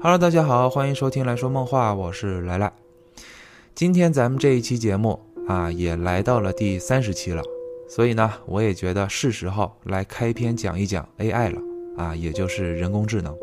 [0.00, 2.72] Hello，大家好，欢迎收听来说梦话，我是来来。
[3.74, 7.42] 今天咱们这一期节目啊，也来到了第三十期了，
[7.88, 11.60] 所以呢，我也觉得是时候来开篇讲一讲 AI 了
[11.96, 13.36] 啊，也就是人工智能。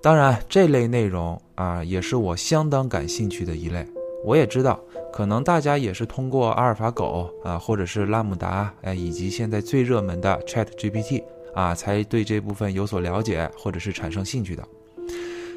[0.00, 3.86] 当然，这类内容啊，也是我相当感兴趣的一类。
[4.24, 4.80] 我也知道，
[5.12, 11.22] 可能大家也是通过阿尔法狗啊，或者是拉姆达，哎，以及现在最热门的 Chat GPT
[11.54, 14.66] 啊，才对这部分有所了解，或者是产生兴趣的。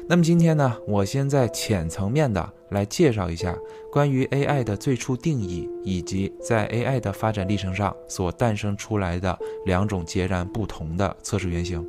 [0.06, 3.56] 那么今天呢，我先在浅层面的来介绍一下
[3.90, 11.84] 关于 AI 的最初定义，以及在 AI 的发展历程上所诞生出来的两种截然不同的测试原型。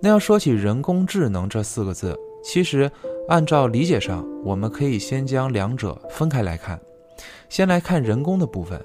[0.00, 2.90] 那要说起人工智能这四个字，其实
[3.28, 6.78] 按照理解上，我们可以先将两者分开来看。
[7.48, 8.78] 先来看人工的部分，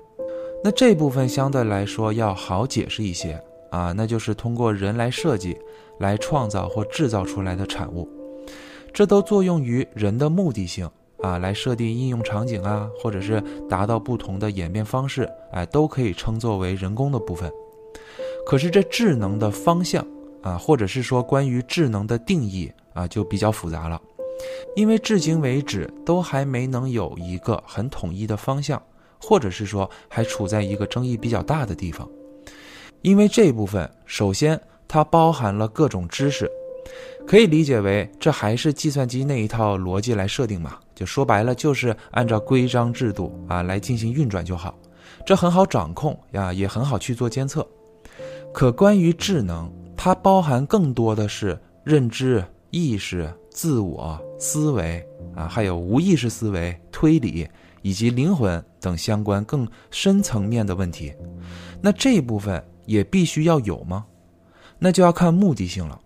[0.63, 3.43] 那这部分相对来说要好解释一些
[3.73, 5.58] 啊，那就是通过人来设计。
[6.00, 8.09] 来创造或制造出来的产物，
[8.91, 10.90] 这都作用于人的目的性
[11.21, 17.49] 啊，来设定应用场景啊，或者是达到不同的演变方式，哎，都可以称作为人工的部分。
[18.46, 20.05] 可是这智能的方向
[20.41, 24.02] 啊，或者是说关于智能的定义啊，就比较复杂了，
[24.76, 28.82] 因为至今为止都还没能有一个很统一的方向，
[29.21, 32.10] 或者是说还处在一个争议比较大的地方。
[33.04, 34.59] 因为这部分首先。
[34.85, 36.48] 它包含了各种知识，
[37.26, 40.77] 可以理解为这还是计算机那一套逻辑来设定嘛？
[40.93, 44.77] 就说白了，就是按照规章制度啊来进行运转就好，
[45.26, 47.68] 这很好掌控呀，也很好去做监测。
[48.54, 55.04] 可关于智能，它包含更多的是认知、意识、自我、思维
[55.35, 57.49] 啊，还有无意识思维、推理
[57.81, 61.12] 以及灵魂等相关更深层面的问题。
[61.81, 64.06] 那这一部分也必须要有吗？
[64.79, 66.00] 那就要看目的性了。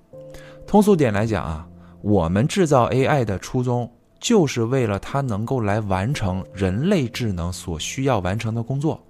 [0.65, 1.67] 通俗点来讲啊，
[2.01, 9.01] 我们制造 AI 的初衷就是为了它能够来完成人类智能所需要完成的工作，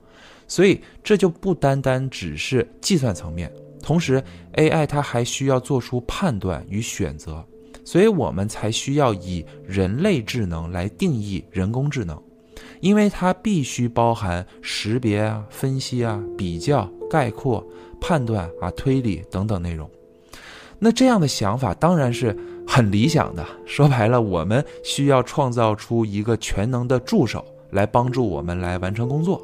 [0.47, 7.43] 所以这就不单单只是计算层面，同时 AI 它还需要做出判断与选择，
[7.83, 12.21] 所以我们才需要以人类智能来定义人工智能，
[12.79, 17.65] 因为它必须包含识别啊、分析啊、比较、概括。
[17.99, 19.89] 判断啊、推理等等内容，
[20.77, 22.37] 那这样的想法当然是
[22.67, 23.43] 很理想的。
[23.65, 29.41] 说白了，我们需要创造出一个全能的助手来帮助我们来完成工作。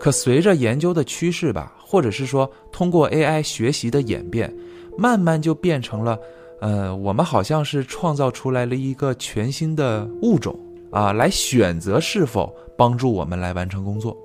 [0.00, 4.52] 可随着研究的趋势吧，或者是说通过 AI 学习的演变，
[4.98, 6.18] 慢慢就变成了，
[6.60, 10.58] 呃，我们好像是创造出来了一个全新的物种
[10.90, 14.16] 啊，来选择是否帮助我们来完成工作。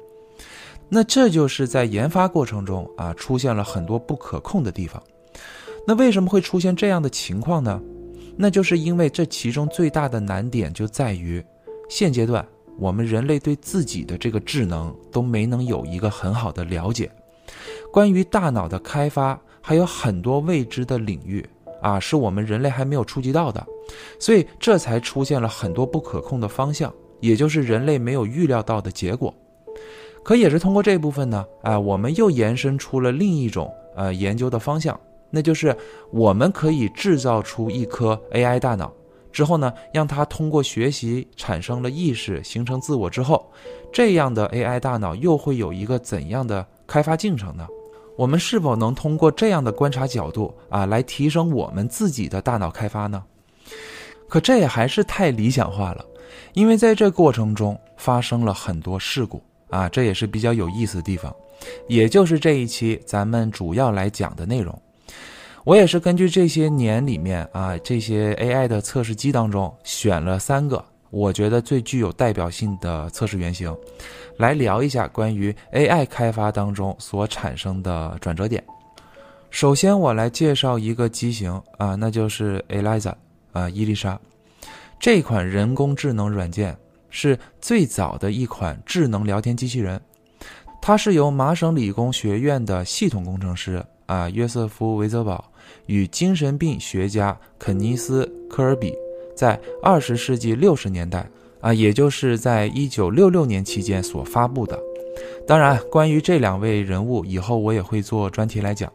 [0.89, 5.01] 那这就是在研发过程中啊，出现了很多不可控的地方。
[5.87, 7.81] 那为什么会出现这样的情况呢？
[8.37, 11.43] 那就是因为这其中最大的难点就在于，
[11.89, 12.45] 现阶段
[12.77, 17.11] 我们人类对自己的这个智能都没能有一个很好的了解。
[17.91, 21.45] 关于大脑的开发，还有很多未知的领域
[21.81, 23.65] 啊，是我们人类还没有触及到的，
[24.19, 29.33] 所以这才出现了很多不可控的方向，也就是人类没有预料到的结果。
[30.23, 34.99] 可也是通过这部分呢，啊，我们又延伸出了另一种呃研究的方向，
[35.29, 35.75] 那就是
[36.11, 38.93] 我们可以制造出一颗 AI 大脑
[39.31, 43.51] 之后呢，让它通过学习产生了意识，形成自我之后，
[43.91, 47.65] 这样的 AI 大脑又会有一个怎样的开发进程呢？
[48.17, 53.23] 我们是否能通过这样的观察角度啊，来提升我们自己的大脑开发呢？
[54.31, 56.05] 可这也还是太理想化了，
[56.53, 59.43] 因为在这过程中发生了很多事故。
[59.69, 61.33] 啊，这也是比较有意思的地方，
[61.87, 64.77] 也就是这一期咱们主要来讲的内容。
[65.63, 73.73] 我也是根据这些年里面啊这些 AI 的测试机当中选了三个我觉得最具有代表性的测试原型，
[74.37, 78.61] 来聊一下关于 AI 开发当中所产生的转折点。
[79.51, 83.13] 首先，我来介绍一个机型啊，那就是 Eliza
[83.51, 84.19] 啊，伊丽莎
[84.99, 86.77] 这款人工智能软件。
[87.13, 89.99] 是最早的一款智能聊天机器人，
[90.81, 95.43] 它是由麻省理工学院的系统工程师啊约瑟夫维泽堡
[95.87, 98.95] 与精神病学家肯尼斯科尔比
[99.35, 104.79] 在二十世纪六十年代啊，也就是在一九六六年期间所发布的。
[105.45, 108.89] 当然，关于这两位人物，以后我也会做专题来讲。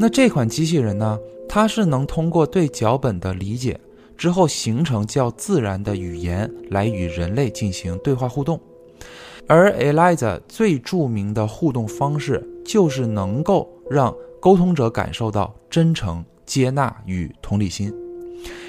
[0.00, 1.16] 那这款机器人呢，
[1.52, 3.78] 它是能通过对脚本的理解。
[4.16, 8.60] 之后形成较自然的语言来与人类进行对话互动，
[9.46, 17.90] 而 Eliza 最著名的互动方式就是能够让沟通者感受到真诚、接纳与同理心。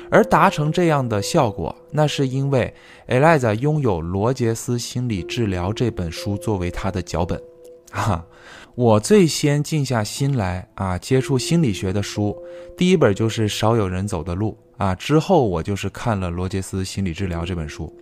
[0.09, 2.73] 而达成这样的效果，那是因为
[3.09, 7.41] Eliza 拥有《罗杰斯心理治疗》这本书作为他的脚本。
[7.91, 8.25] 哈，
[8.75, 12.35] 我最先静下心来啊，接触心理学的书，
[12.77, 17.93] 第一本就是《少有人走的路》啊，之后我就是看了《罗杰斯心理治疗》这本书。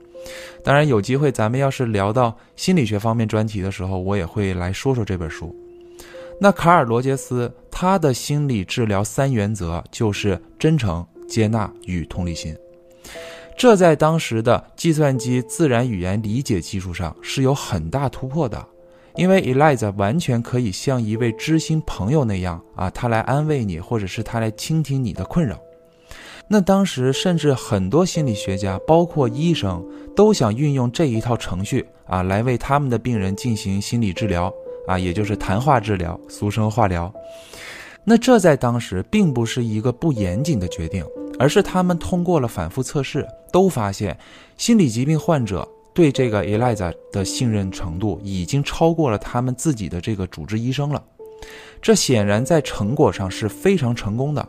[0.63, 5.55] 当然，有机会咱们要是聊到心理学方面专题的时候，我也会来说说这本书。
[6.39, 11.05] 那卡尔·罗杰斯他的心理治疗三原则就是真诚。
[11.29, 12.57] 接纳与同理心，
[13.55, 18.67] 这在当时的计算机自然语言理解技术上是有很大突破的。
[19.19, 25.59] 因为 Eliza 完全可以像一位知心朋友那样啊，他来安慰你，或者是他来倾听你的困扰。
[26.47, 29.85] 那当时甚至很多心理学家，包括医生，
[30.15, 34.49] 都想运用这一套程序啊，来为他们的病人进行心理治疗
[34.87, 37.13] 啊，也就是谈话治疗，俗称化疗。
[38.05, 41.05] 那这在当时并不是一个不严谨的决定，
[41.37, 44.17] 而是他们通过了反复测试，都发现
[44.55, 45.67] 心理疾病患者
[45.99, 51.03] 对这个 Eliza 的信任程度已经超过了他们自己的这个主治医生了。
[51.81, 54.47] 这显然在成果上是非常成功的，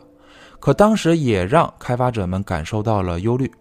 [0.61, 3.51] 可当时也让开发者们感受到了忧虑，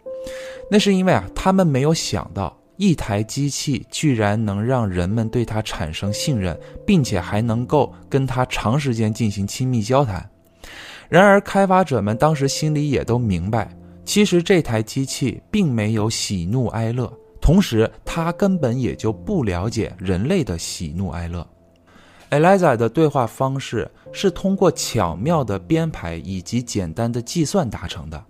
[0.70, 2.56] 那是因为啊，他们没有想到。
[2.76, 6.56] 一台机器居然能让人们对它产生信任，
[6.86, 10.30] 并且还能够跟它长时间进行亲密交谈。
[11.08, 13.68] 然而，开发者们当时心里也都明白，
[14.06, 17.12] 其实这台机器并没有喜怒哀乐，
[17.50, 21.44] 同时他根本也就不了解人类的喜怒哀乐。
[22.30, 28.24] Eliza 的对话方式是通过巧妙的编排以及简单的计算达成的，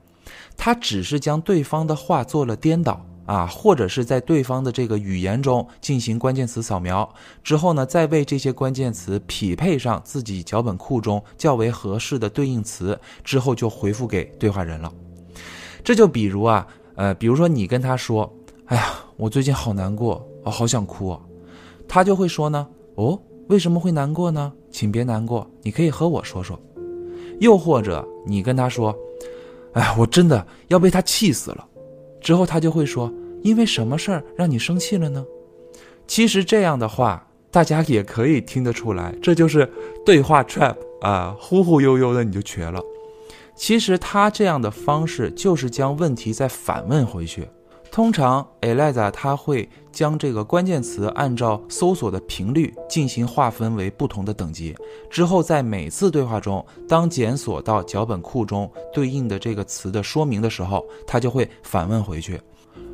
[0.57, 3.05] 他只是将对方的话做了颠倒。
[3.27, 7.09] 啊，或者是在对方的这个语言中进行关键词扫描
[7.45, 14.91] 之后呢，再为这些关键词匹配上自己脚本库中较为合适的对应词，之后就回复给对话人了。
[15.85, 18.35] 这就比如啊，呃，比如说你跟他说
[18.67, 21.17] ：“哎呀，我最近好难过，我好想哭。”
[21.87, 24.53] 他就会说呢：“哦，为什么会难过呢？
[24.71, 26.59] 请别难过，你可以和我说说。”
[27.39, 28.97] 又或者你跟他说
[29.75, 31.67] ：“哎，我真的要被他气死了。”
[32.21, 33.13] 之后他就会说。
[33.43, 35.25] 因为什么事儿让你生气了呢？
[36.07, 39.67] 其实这样的话，大家也可以听得出来，这就是
[40.05, 42.83] 对话 trap 啊，忽忽悠悠的你就瘸了。
[43.57, 47.49] 其实他这样的方式就是将问题再反问回去。
[47.91, 54.75] 通常 Eliza 它会将这个关键词按照搜索的频率进行划分为不同的等级，
[55.11, 62.41] 之后在每次对话中，当检索到脚本库中对应的这个词的说明的时候，他就会反问回去。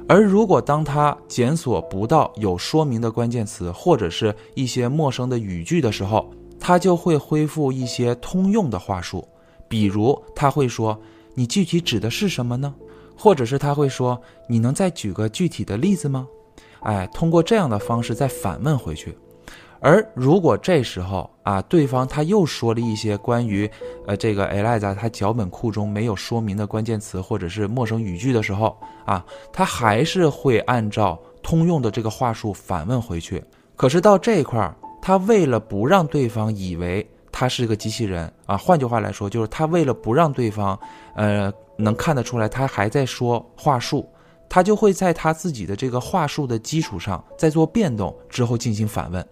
[0.08, 9.28] 而如果当他检索不到有说明的关键词，或者是一些陌生的语句的时候，他就会恢复一些通用的话术，
[9.68, 10.98] 比如他会说
[11.34, 12.74] ：“你具体指的是什么呢？”
[13.16, 16.26] 或者是他会说：“你能再举个具体的例子吗？”
[16.80, 19.16] 哎，通过这样的方式再反问回去。
[19.78, 23.70] 而如果这时候啊，对方他又说了一些关于，
[24.06, 33.42] 呃，这个 Eliza 他脚本库中没有说明的关键词或者是陌生语句的时候啊，他还是会按照通用的这个话术反问回去。
[33.76, 40.78] 可是到这一块儿，他为了不让对方以为他是个机器人啊，换句话来说，就是他为了不让对方，
[41.14, 44.08] 呃，能看得出来他还在说话术，
[44.48, 49.26] 他就会在他自己的这个话术的基础上再做变动，之后进行反问。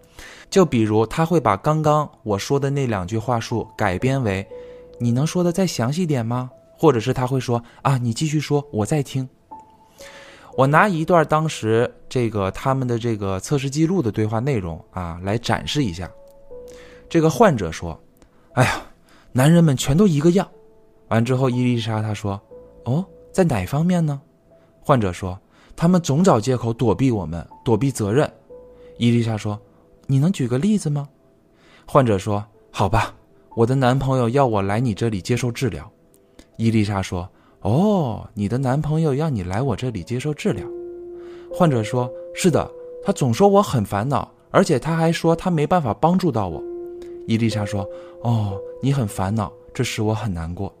[0.49, 4.47] 就比如，他会把刚刚我说的那两句话术改编为
[4.99, 9.27] ：“你能说的再详细点吗？”或者是他会说：“啊，你继续说，我在听。”
[10.57, 16.09] 我拿一段当时这个他们的这个测试记录的对话内容啊来展示一下。
[17.09, 17.99] 这个患者说
[18.53, 18.81] ：“哎呀，
[19.33, 20.47] 男人们全都一个样。”
[21.09, 22.39] 完之后，伊丽莎她说
[22.85, 24.21] ：“哦，在哪方面呢？”
[24.81, 25.39] 患者说
[25.75, 28.31] ：“他们总找借口躲避我们，躲避责任。”
[28.97, 29.59] 伊丽莎说。
[30.07, 31.09] 你能举个例子吗？
[31.83, 33.11] 患者说：“好吧，
[33.55, 35.91] 我的男朋友要我来你这里接受治疗。”
[36.57, 37.27] 伊丽莎说
[37.61, 40.63] ：“哦，你的男朋友要你来我这里接受治疗。”
[41.51, 42.69] 患者说：“是的，
[43.03, 46.61] 他总说我很烦恼，而且他还说他没办法帮助到我。”
[47.25, 47.83] 伊丽莎说
[48.21, 50.71] ：“哦，你很烦恼，这使我很难过。”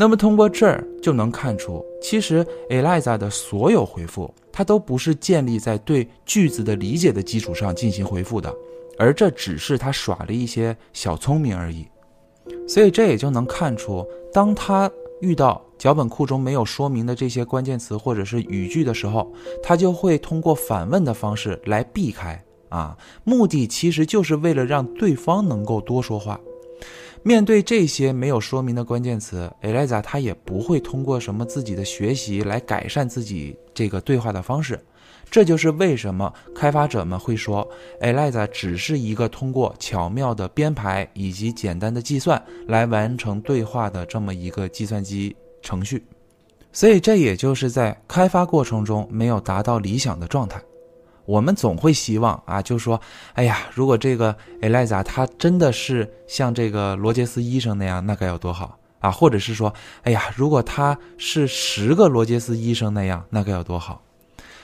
[0.00, 4.34] 那么通过这儿就能看出，其实 Eliza 的所有回复。
[4.50, 8.50] 它都不是建立在对句子的理解的基础上进行回复的，
[8.96, 11.86] 而这只是他耍了一些小聪明而已。
[12.66, 14.02] 所以这也就能看出，
[14.32, 14.90] 当他
[15.20, 19.30] 遇到脚本库中没有说明的这些关键词或者是语句的时候，
[19.62, 26.40] 他就会通过反问的方式来避开啊，目的其实就是为了让对方能够多说话。
[27.22, 34.78] 面对这些没有说明的关键词，Eliza 他也不会通过什么自己的学习来改善自己这个对话的方式。
[35.30, 37.68] 这就是为什么开发者们会说
[38.00, 46.02] ，Eliza 只是一个通过巧妙的编排以及简单的计算来完成对话的这么一个计算机程序。
[46.72, 50.60] 所以这也就是在开发过程中没有达到理想的状态。
[51.30, 53.00] 我们总会希望啊，就说，
[53.34, 59.12] 哎呀，如果这个 Eliza 他真的是像这个罗杰斯医生那样，那该有多好啊！
[59.12, 59.72] 或者是说，
[60.02, 64.02] 哎呀，如果他是十个罗杰斯医生那样，那该有多好。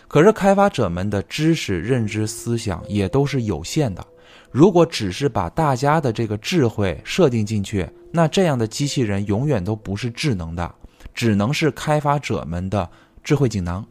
[0.09, 4.05] 可是开发者们的知识、认知、思想也都是有限的。
[4.51, 10.75] 如果只是把大家的这个智慧设定进去，那这样的机器人永远都不是智能的，
[11.15, 12.91] 只能是开发者们的
[13.23, 13.87] 智慧锦囊。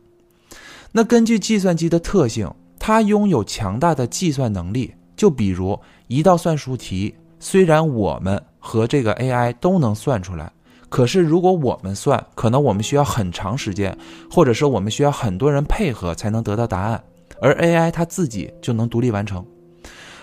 [0.91, 2.49] 那根据计算机的特性，
[2.87, 4.93] 它拥有强大的计算能力。
[5.15, 10.51] 就比如一道算术题，虽然我们和这个 AI 都能算出来。
[10.87, 13.97] 可是，如果我们算，可能我们需要很长时间，
[14.29, 17.03] 或者说我们需要很多人配合才能得到答案，
[17.41, 19.43] 而 AI 它自己就能独立完成。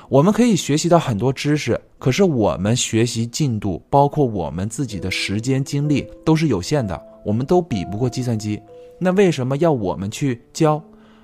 [0.09, 8.63] 我们可以学习到很多知识，可是我们学习进度，包括我们自己的时间精力都是有限的，我们都比不过计算机。
[9.01, 10.81] 那为什么要我们去教？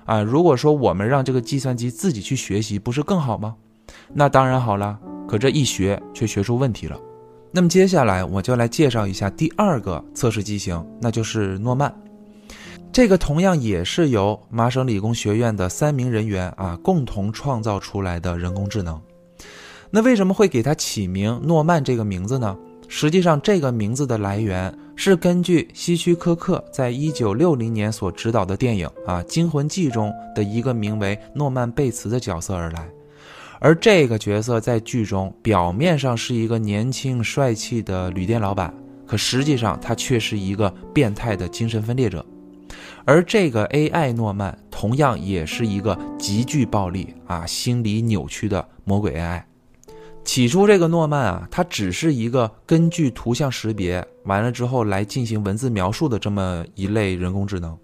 [0.09, 3.55] 啊，如果说我们让这个计算机自己去学习，不是更好吗？
[4.11, 4.97] 那当然好了，
[5.27, 6.99] 可这一学却学出问题了。
[7.51, 11.93] 那么接下来我就来介绍一下第二个测试机型，那就是诺曼。
[12.91, 18.99] 这个同样也是由麻省理工学院的三名人员啊共同创造出来的人工智能。
[19.91, 22.57] 那为什么会给它起名诺曼这个名字呢？
[22.91, 32.89] 实际上，这个名字的来源是根据希区柯克在一九六零年所执导的电影啊《惊魂记》中的一个名为诺曼贝茨的角色而来。
[33.59, 38.73] 而这个角色在剧中表面上是一个年轻帅气的旅店老板，
[39.05, 42.25] 可实际上他却是一个变态的精神分裂者。
[43.05, 49.43] 而这个 AI 诺曼同样也是一个极具暴力啊、心理扭曲的魔鬼 AI。
[50.23, 57.77] 起初，这个诺曼啊，它只是一个根据图像识别完了之后来进行文字描述的这么一类人工智能。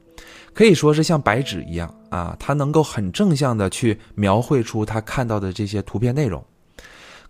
[0.54, 6.44] 可以说是像白纸一样啊，它能够很正向的去描绘出它看到的这些图片内容。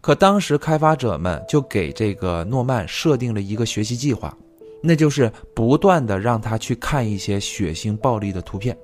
[0.01, 4.37] 可当时开发者们就给这个诺曼设定了一个学习计划，
[4.83, 8.77] 那就是不断的让他去看一些血腥暴力的图片，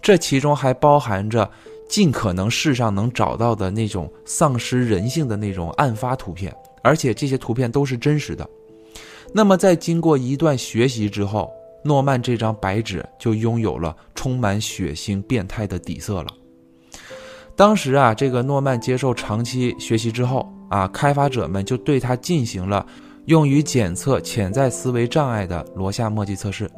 [0.00, 1.50] 这其中还包含着
[1.88, 8.48] 尽可能世上能找到的那种丧失人性的那种案发图片，而且这些图片都是真实的。
[9.32, 11.50] 那么在经过一段学习之后。
[11.86, 16.28] 诺曼这张白纸就拥有了充满血腥、变态的底色了。
[17.54, 22.86] 当时啊，这个诺曼接受长期学习之后啊，开发者们就对他进行了
[23.26, 26.70] 用于检测潜在思维障碍的罗夏墨迹测试。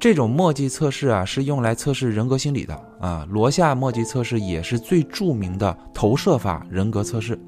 [0.00, 3.26] 这种墨迹测试啊，是用来测试人格心理的啊。
[3.28, 7.38] 罗夏墨迹测试也是最著名的投射法人格测试。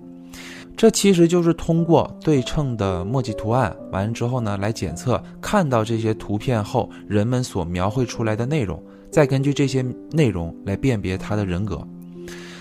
[0.77, 11.83] 这其实就是通过对称的墨迹图案，完了之后呢，来检测看到这些图片后人们所描绘出来的内容，再根据这些内容来辨别他的人格。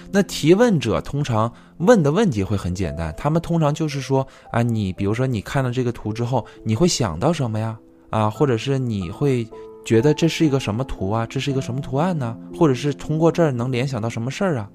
[0.09, 7.77] 那提问者通常问的问题会很简单，他们通常就是说啊，你比如说你看了这个图之后，你会想到什么呀？
[8.09, 9.47] 啊，或者是你会
[9.83, 11.25] 觉得这是一个什么图啊？
[11.25, 12.37] 这是一个什么图案呢？
[12.57, 14.69] 或者是通过这儿能联想到什么事儿啊？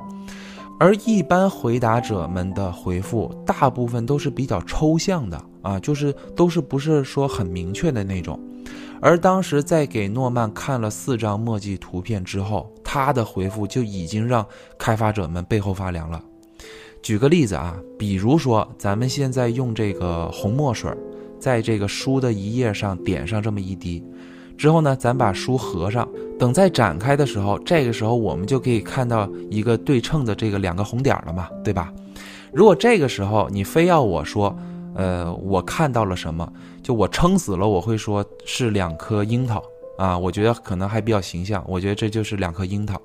[0.79, 8.39] 而一般回答者们的回复，大部分都是比较抽象的啊，就是都是不是说很明确的那种。
[9.01, 14.45] 而当时在给诺曼看了四张墨迹图片之后，他的回复就已经让
[14.79, 16.23] 开发者们背后发凉了。
[17.03, 20.91] 举个例子啊，比如说咱们现在用这个红墨水，
[21.39, 24.03] 在这个书的一页上点上这么一滴。
[24.57, 26.09] 之后呢，咱把书合上，
[26.39, 31.93] 等再展开的时候，这个时候我们就可以看到一个对称的这个两个红点了嘛，对吧？
[32.53, 34.57] 如果这个时候你非要我说，
[34.95, 36.51] 呃，我看到了什么，
[36.83, 39.63] 就我撑死了，我会说是两颗樱桃
[39.99, 43.01] 啊，我觉得可能还比较形象，我觉得这就是两颗樱桃。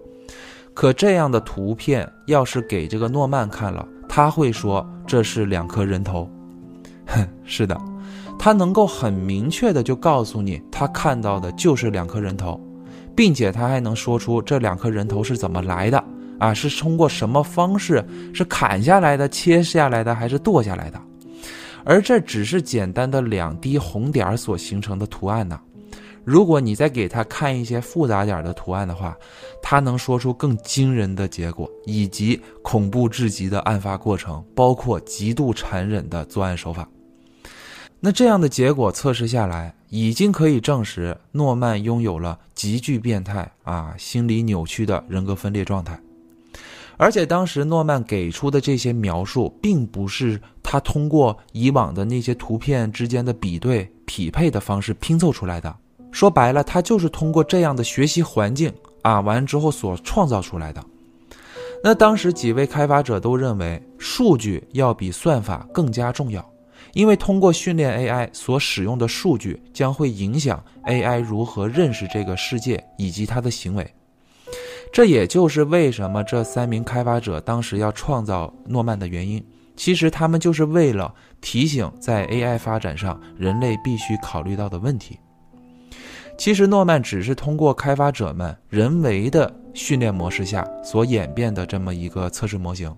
[0.74, 6.30] 可这样的图片要是给这个诺曼看了，他会说这是两颗人头。
[7.08, 7.78] 哼， 是的。
[8.38, 12.60] 他能够很明确的就告诉你，他看到的就是两颗人头，
[13.16, 16.04] 并且他还能说出这两颗人头是怎么来的
[16.40, 16.54] 啊？
[16.54, 18.04] 是通过什么方式？
[18.34, 21.00] 是砍下来的、切下来的，还是剁下来的？
[21.84, 25.60] 而这只是简单的两滴红点所形成的图案呢。
[26.24, 29.18] 如果你再给他看一些复杂点的图案的话，
[29.64, 36.88] 他能说出更惊人的结果，以及恐怖至极的案发过程，包括极度残忍的作案手法。
[38.04, 46.00] 那这样的结果测试下来，已经可以证实诺曼拥有了极具变态啊、心理扭曲的人格分裂状态。
[46.98, 55.76] 而且当时诺曼给出的这些描述，并不是他通过以往的那些图片之间的比对匹配的方式拼凑出来的。
[56.12, 60.84] 说白了，他就是通过这样的学习环境啊，完之后所创造出来的。
[61.84, 66.51] 那当时几位开发者都认为，数据要比算法更加重要。
[66.94, 73.94] 因为通过训练 AI 所使用的数据将会影响 AI 如何认识这个世界以及它的行为，
[74.92, 79.44] 这也就是为什么这三名开发者当时要创造诺曼的原因。
[79.78, 85.18] 其实他们就是为了提醒在 AI 发展上人类必须考虑到的问题。
[86.38, 92.94] 其实诺曼只是通过开发者们人为的训练模式下所演变的这么一个测试模型，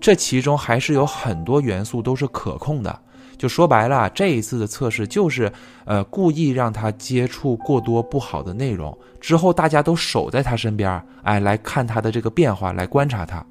[0.00, 3.02] 这其中还是有很多元素都是可控的。
[3.38, 5.52] 就说白了，这一次的测试就是，
[5.84, 13.44] 呃，故意让他接触过多不好的内容，之后大家都守在他身边，哎，来看他的这个变化，来观察他。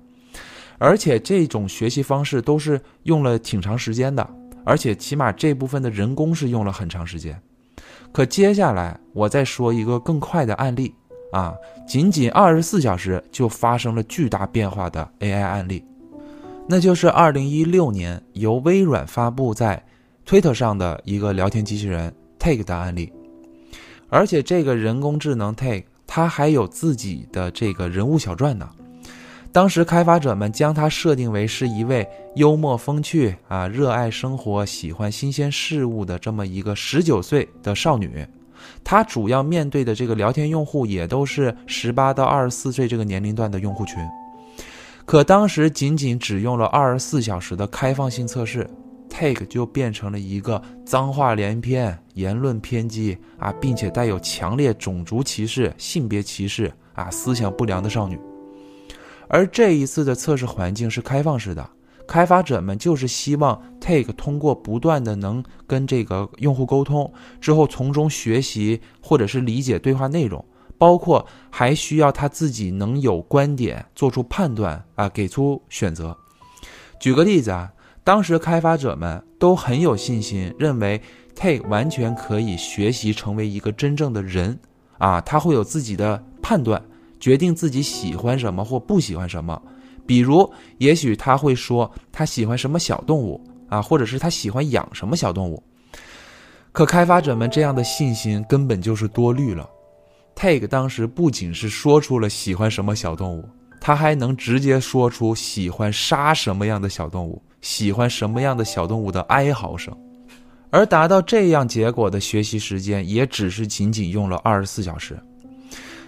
[0.77, 4.27] 而且这种学习方式都是用了挺长时间的，
[4.65, 7.39] 而且起码这部分的人工是用了很长时间。
[8.11, 10.93] 可接下来我再说一个更快的案例
[11.31, 11.53] 啊，
[11.87, 15.85] 仅仅二十四小时就发生了巨大变化的 AI 案例。
[16.67, 19.83] 那就是二零一六年由微软发布在
[20.25, 23.13] 推特上的一个聊天机器人 Take 的案例，
[24.09, 28.67] 而且这个人工智能 Take 它还有自己的这个人物小传呢。
[29.51, 32.05] 当时开发者们将它设定为是一位
[32.35, 38.25] 幽默风趣啊、热爱生活、喜欢新鲜事物的这么一个十九岁的少女。
[38.83, 43.97] 她主要面对的这个聊天用户也都是十八到二十四岁这个年龄段的用户群。
[45.05, 48.67] 可当时仅仅只用了二十四小时的开放性测试
[49.07, 58.19] ，Take 就变成了一个脏话连篇、言论偏激啊，并且带有强烈种族歧视、性别歧视啊、思想不良的少女。
[59.27, 61.69] 而这一次的测试环境是开放式的，
[62.07, 70.43] 开发者们就是希望 Take 通过不断的能跟这个用户沟通之后，从中学习或者是理解对话内容。
[70.77, 76.15] 包括还需要他自己能有观点，做出判断啊，给出选择。
[76.99, 77.71] 举个例子啊，
[78.03, 81.01] 当时开发者们都很有信心，认为
[81.35, 84.57] Take 完全可以学习成为一个真正的人
[84.97, 86.81] 啊，他会有自己的判断，
[87.19, 89.61] 决定自己喜欢什么或不喜欢什么。
[90.07, 95.61] 比如，也许他会说他喜欢什么小动物啊，或者是他喜欢养什么小动物。
[96.71, 99.69] 可开发者们这样的信心根本就是多虑了。
[100.35, 103.47] Take 当时不仅是说出了喜欢什么小动物，
[103.79, 109.95] 他还能直接说出喜欢杀什么样的小动物，喜欢什么样的小动物的哀嚎声。
[110.69, 115.17] 而达到这样结果的学习时间也只是仅仅用了二十四小时。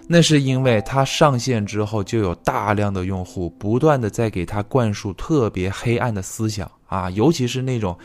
[0.08, 7.98] 那是因为他上线之后就有大量的用户不断的在给他灌输特别黑暗的思想啊，尤其是那种。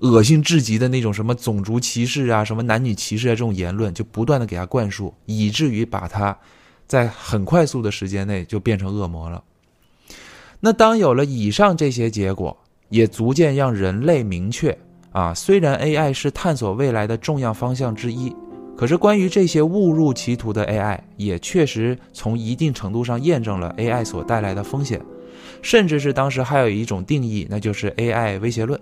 [0.00, 6.36] 恶心至极的那种什么种族歧视啊，什么男女歧视啊，这种言论就不断的给他灌输，以至于把他，
[6.86, 9.42] 在很快速的时间内就变成恶魔了。
[10.60, 12.56] 那当有了以上这些结果，
[12.90, 14.76] 也逐渐让人类明确
[15.10, 18.32] 啊，虽然 AI 是探索未来的重要方向之一，
[18.76, 25.00] 可是关于这些误入歧途的 AI，也确实从一定程度上验证了 AI 所带来的风险，
[25.60, 28.80] 甚至是当时还有一种定义，那就是 AI 威胁论。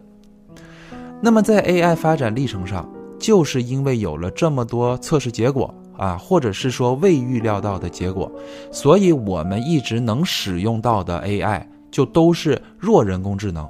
[1.23, 8.31] 那么在 AI 发展历程上，就是因为有了这么多测试结果啊，或者是说未预料到的结果，
[8.71, 13.67] 所以我们一直能使用到的 AI 就都是弱人工智能，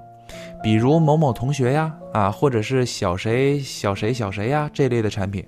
[0.62, 5.44] 比如某某同学呀，啊，或者是小谁小谁小谁呀这类的产品。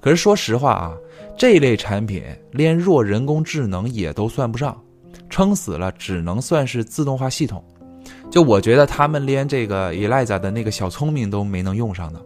[0.00, 0.94] 可是说实话啊，
[1.36, 4.76] 这类产品连弱人工智能也都算不上，
[5.28, 7.62] 撑死了只能算是自动化系统。
[8.30, 12.20] 就我觉得他们连这个 Eliza 的那个小聪明都没能用上呢。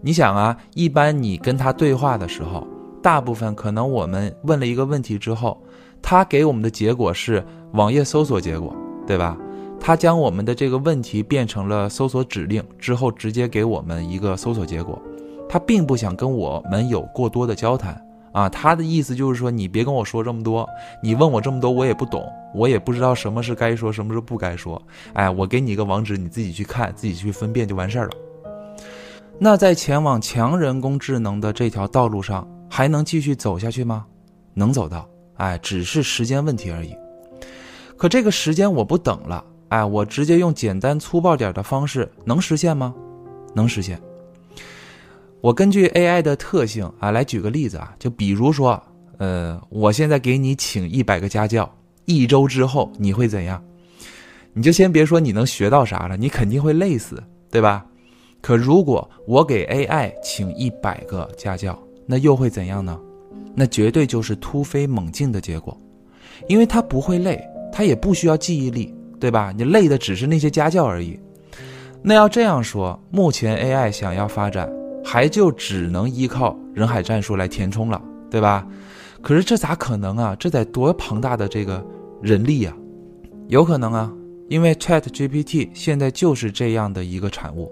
[0.00, 2.66] 你想啊，一般你跟他对话的时候，
[3.02, 5.60] 大部分可能我们问了一个问题之后，
[6.02, 8.74] 他给我们的结果是网页搜索结果，
[9.06, 9.36] 对吧？
[9.80, 15.00] 他将我们的这个问题变成了搜索指令之后，直接给我们一个搜索结果。
[15.48, 18.00] 他并不想跟我们有过多的交谈。
[18.34, 20.68] 啊，他的意思就是说，你别跟我说这么多，
[21.00, 24.80] 你问我这么多，我也不懂，我也不知道什么是该说，什么是不该说。
[25.12, 28.12] 哎，我给你一个网址，你自己去看，自己去分辨就完事儿了。
[29.38, 34.04] 那在前往强人工智能的这条道路上，还能继续走下去吗？
[34.52, 36.92] 能走到，哎，只是时间问题而已。
[37.96, 42.92] 可这个时间我不等了，哎，我直接用简单粗暴点的方式能实现吗？
[43.54, 44.00] 能实现。
[45.44, 48.82] 我根据 AI 的特性啊，来举个例子啊，就比如说，
[49.18, 51.70] 呃，我现在给你请一百个家教，
[52.06, 53.62] 一周之后你会怎样？
[54.54, 57.84] 你就先别说你能学到啥了，你肯定会累死，对吧？
[58.40, 62.98] 可如果我给 AI 请一百个家教，那又会怎样呢？
[63.54, 65.78] 那绝对就是突飞猛进的结果，
[66.48, 67.38] 因为他不会累。
[67.70, 69.52] 他也不需要记忆力，对吧？
[69.54, 71.20] 你累的只是那些家教而已。
[72.00, 74.72] 那要这样说，目前 AI 想要发展，
[75.04, 78.66] 还就只能依靠人海战术来填充了，对吧？
[79.20, 80.34] 可是这咋可能啊？
[80.38, 81.84] 这得多庞大的这个
[82.20, 82.74] 人力呀？
[83.48, 84.12] 有可能啊，
[84.48, 87.70] 因为 ChatGPT 现在就是这样的一个产物。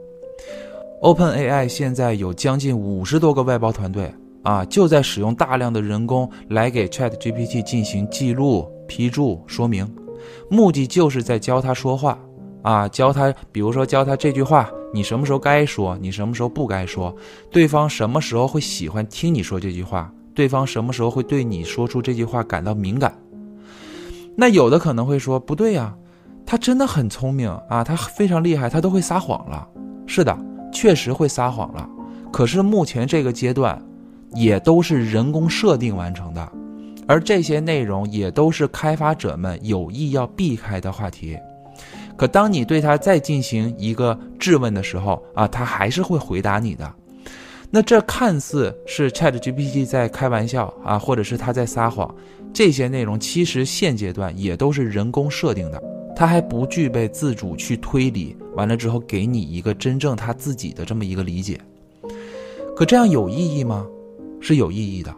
[1.03, 8.68] OpenAI 现在有将近五十多个外包团队啊，就在使用大量的人工来给 ChatGPT 进行记录。
[8.88, 9.90] 批注说明，
[10.51, 12.18] 目的就是在教他说话
[12.61, 17.14] 啊，教他，比如说教他这句话，你什么时候该说，你什么时候不该说，
[17.50, 23.16] 对方什么时候会喜欢听你说这句话，对方什么时候会对你说出这句话感到敏感。
[24.37, 25.94] 那有的可能会说不对呀，
[26.44, 29.66] 他真的很聪明啊，他非常厉害，他都会撒谎了。
[30.07, 30.38] 是的，
[30.72, 31.88] 确实会撒谎了。
[32.31, 33.83] 可是目前这个阶段，
[34.35, 36.52] 也都是人工设定完成的。
[37.07, 41.37] 而这些内容也都是开发者们有意要避开的话题，
[42.22, 46.94] 可当你对他再进行一个质问的时候啊，他还是会回答你的。
[47.68, 52.14] 那这看似是 ChatGPT 在开玩笑啊，或者是他在撒谎，
[52.52, 55.82] 这些内容其实现阶段也都是人工设定的，
[56.14, 61.61] 他还不具备自主去推理，完了之后给你一个真正他自己的这么一个理解。
[62.76, 63.85] 可这样有意义吗？
[64.40, 65.12] 是有意义的。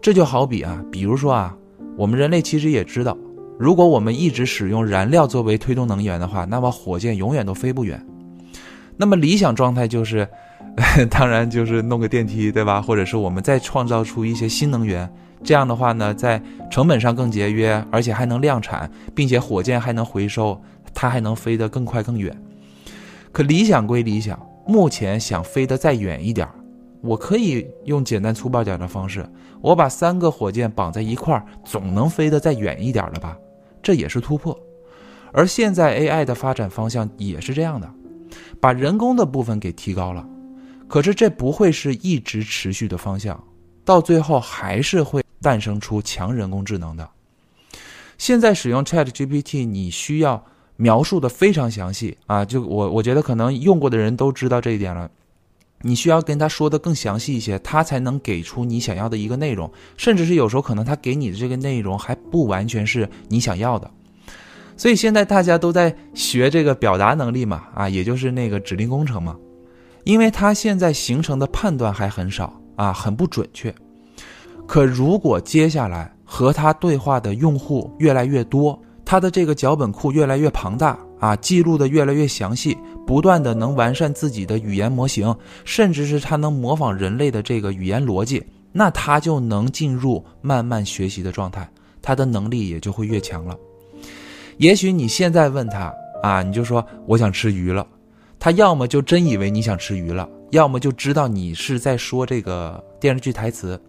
[0.00, 1.56] 这就好比啊，比如说啊，
[1.96, 3.16] 我们人类其实也知道，
[3.62, 8.04] 如果我们一直使用燃料作为推动能源的话，那么火箭永远都飞不远。
[8.98, 10.26] 那么理想状态就是，
[11.08, 12.82] 当然就是弄个电梯，对吧？
[12.82, 15.08] 或者是我们再创造出一些新能源，
[15.44, 20.60] 这样的话呢，在成本上更节约，而且还能量产，并且火箭还能回收，
[20.92, 22.36] 它还能飞得更快更远。
[23.30, 26.48] 可理想归理想，目前想飞得再远一点
[27.00, 29.24] 我可以用简单粗暴点的方式，
[29.60, 33.36] 我把三个火箭绑在一块儿，总能飞得再远一点了吧？
[33.82, 34.58] 这也是突破。
[35.32, 37.90] 而现在 AI 的发展方向也是这样的，
[38.60, 40.28] 把人工的部分给提高了。
[40.88, 43.42] 可是这不会是一直持续的方向，
[43.84, 47.08] 到最后还是会诞生出强人工智能的。
[48.18, 50.44] 现在使用 ChatGPT，你需要
[50.76, 52.44] 描述的非常详细啊！
[52.44, 55.10] 就我我觉得可能用过的人都知道这一点了。
[55.82, 63.90] 你需要跟他说的更详细一些，他才能给出你想要的一个内容，甚至是有时候可能他给你的这个内容还不完全是你想要的。
[64.76, 69.36] 所以现在大家都在学这个表达能力嘛，啊，也就是那个指令工程嘛，
[70.04, 73.74] 因为他现在形成的判断还很少啊，很不准确。
[74.66, 80.98] 可如果接下来和他对话的用户越来越多，他的这个脚本库越来越庞大。
[81.22, 85.34] 啊，记录的越来越详细，不断的能完善自己的语言模型，
[85.64, 91.68] 甚至是他能模仿人类的这个语言逻辑，那他就能进入慢慢学习的状态，
[92.00, 93.56] 他的能力也就会越强了。
[94.58, 97.86] 也许你现在问他啊，你就说我想吃鱼了，
[98.38, 103.80] 他要么就真以为你想吃鱼了，要么就知道你是在说这个电视剧台词。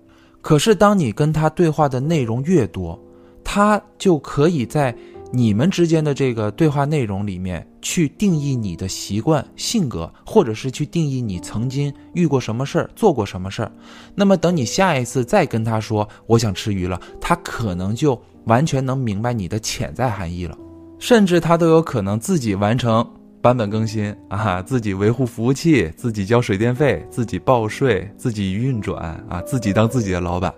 [0.41, 2.99] 可是当你跟他对话的内容越多，
[3.43, 4.95] 他就可以在。
[5.35, 13.71] 你们之间的这个对话内容里面，去定义你的习惯、性格，或者是去定义你曾经遇过什么事儿、做过什么事儿。
[14.13, 20.55] 那么，等你下一次再跟他说“我想吃鱼了”，他可能就完全能明白你的潜在含义了，
[20.99, 23.03] 甚至他都有可能自己完成
[23.41, 30.53] 版本更新啊，自己维护服务器，自己交水电费，自己报税，自己运转啊，自己当自己的老板。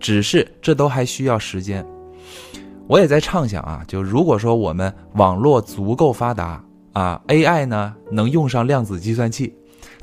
[0.00, 1.86] 只是这都还需要时间。
[2.90, 6.60] 我也在畅想啊，就如果说我们网络足够发达
[6.92, 9.54] 啊，AI 呢能用上量子计算器，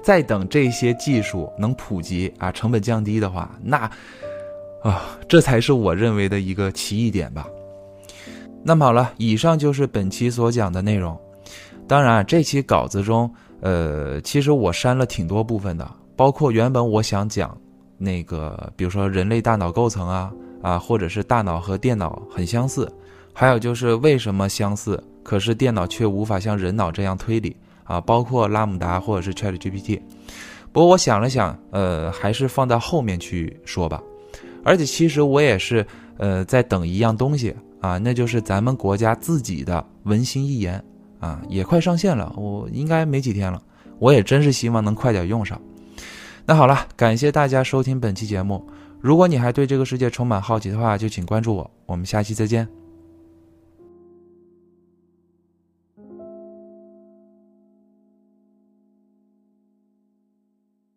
[0.02, 3.80] 再等这些技术能普及啊，成本降低的话，那
[4.82, 7.46] 啊，这才是我认为的一个奇异点吧。
[8.64, 11.20] 那么好了，以上就是本期所讲的内容。
[11.90, 17.58] 当然，这期稿子中，呃，其实我删了挺多部分的，包括原本我想讲
[17.98, 20.32] 那个，比如说人类大脑构成啊。
[20.62, 22.92] 啊，或者是大脑和电脑很相似，
[23.34, 28.02] 还有就是为什么相似，可是电脑却无法像人脑这样推理啊？
[28.02, 30.02] 包括拉姆达或者是 ChatGPT，
[30.72, 34.02] 不过我想了想，呃，还是放到后面去说吧。
[34.64, 35.86] 而且其实我也是，
[36.18, 40.84] 呃，在等一样东西啊，那就是咱们国家自己的文心一言
[41.20, 43.62] 啊，也快上线了，我应该没几天了。
[44.00, 45.60] 我也真是希望能快点用上。
[46.46, 48.66] 那好了，感谢大家收听本期节目。
[49.00, 51.72] 如果你还对这个世界充满好奇的话，就请关注我。
[51.86, 52.68] 我们下期再见。